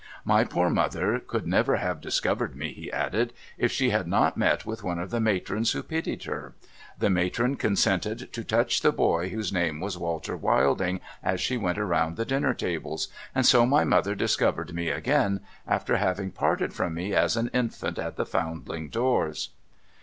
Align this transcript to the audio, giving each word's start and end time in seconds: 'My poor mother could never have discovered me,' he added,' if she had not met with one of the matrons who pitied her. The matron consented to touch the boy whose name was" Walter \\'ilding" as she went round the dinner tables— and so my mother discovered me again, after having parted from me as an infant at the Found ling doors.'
'My 0.33 0.43
poor 0.45 0.67
mother 0.71 1.19
could 1.19 1.45
never 1.45 1.75
have 1.75 2.01
discovered 2.01 2.55
me,' 2.55 2.73
he 2.73 2.91
added,' 2.91 3.33
if 3.59 3.71
she 3.71 3.91
had 3.91 4.07
not 4.07 4.35
met 4.35 4.65
with 4.65 4.83
one 4.83 4.97
of 4.97 5.11
the 5.11 5.19
matrons 5.19 5.73
who 5.73 5.83
pitied 5.83 6.23
her. 6.23 6.55
The 6.97 7.11
matron 7.11 7.55
consented 7.55 8.33
to 8.33 8.43
touch 8.43 8.81
the 8.81 8.91
boy 8.91 9.29
whose 9.29 9.53
name 9.53 9.79
was" 9.79 9.97
Walter 9.99 10.35
\\'ilding" 10.35 11.01
as 11.31 11.39
she 11.39 11.55
went 11.55 11.77
round 11.77 12.17
the 12.17 12.25
dinner 12.25 12.55
tables— 12.55 13.09
and 13.35 13.45
so 13.45 13.63
my 13.67 13.83
mother 13.83 14.15
discovered 14.15 14.73
me 14.73 14.89
again, 14.89 15.39
after 15.67 15.97
having 15.97 16.31
parted 16.31 16.73
from 16.73 16.95
me 16.95 17.13
as 17.13 17.37
an 17.37 17.51
infant 17.53 17.99
at 17.99 18.15
the 18.15 18.25
Found 18.25 18.67
ling 18.67 18.89
doors.' 18.89 19.49